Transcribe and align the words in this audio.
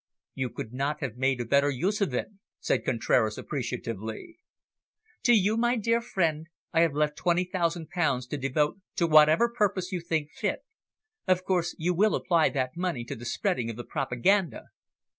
"You 0.33 0.49
could 0.49 0.73
not 0.73 1.01
have 1.01 1.15
made 1.15 1.39
a 1.41 1.45
better 1.45 1.69
use 1.69 2.01
of 2.01 2.11
it," 2.11 2.29
said 2.59 2.83
Contraras 2.83 3.37
appreciatively. 3.37 4.39
"To 5.25 5.31
you, 5.33 5.55
my 5.57 5.75
dear 5.75 6.01
friend, 6.01 6.47
I 6.73 6.81
have 6.81 6.95
left 6.95 7.15
twenty 7.15 7.43
thousand 7.43 7.91
pounds 7.91 8.25
to 8.29 8.37
devote 8.39 8.79
to 8.95 9.05
whatever 9.05 9.47
purpose 9.47 9.91
you 9.91 9.99
think 9.99 10.31
fit. 10.31 10.65
Of 11.27 11.43
course 11.43 11.75
you 11.77 11.93
will 11.93 12.15
apply 12.15 12.49
that 12.49 12.75
money 12.75 13.03
to 13.03 13.15
the 13.15 13.25
spreading 13.25 13.69
of 13.69 13.75
the 13.75 13.83
propaganda." 13.85 14.69